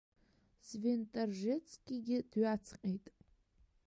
Свентаржецкигьы 0.67 2.17
дҩаҵҟьеит. 2.31 3.05